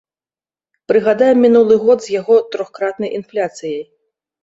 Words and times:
Прыгадаем 0.91 1.37
мінулы 1.47 1.79
год 1.85 1.99
з 2.07 2.17
яго 2.19 2.41
трохкратнай 2.59 3.17
інфляцыяй. 3.23 3.83